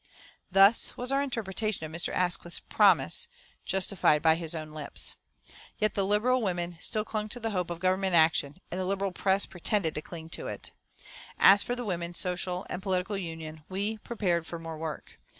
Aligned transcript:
Thus 0.51 0.97
was 0.97 1.11
our 1.11 1.21
interpretation 1.21 1.85
of 1.85 1.91
Mr. 1.91 2.11
Asquith's 2.11 2.59
"promise" 2.59 3.27
justified 3.65 4.23
from 4.23 4.35
his 4.35 4.55
own 4.55 4.71
lips. 4.71 5.13
Yet 5.77 5.93
the 5.93 6.07
Liberal 6.07 6.41
women 6.41 6.75
still 6.79 7.05
clung 7.05 7.29
to 7.29 7.39
the 7.39 7.51
hope 7.51 7.69
of 7.69 7.79
Government 7.79 8.15
action, 8.15 8.59
and 8.71 8.79
the 8.81 8.85
Liberal 8.85 9.11
press 9.11 9.45
pretended 9.45 9.93
to 9.93 10.01
cling 10.01 10.29
to 10.29 10.47
it. 10.47 10.71
As 11.37 11.61
for 11.61 11.75
the 11.75 11.85
Women's 11.85 12.17
Social 12.17 12.65
and 12.67 12.81
Political 12.81 13.17
Union, 13.17 13.63
we 13.69 13.99
prepared 13.99 14.47
for 14.47 14.57
more 14.57 14.79
work. 14.79 15.19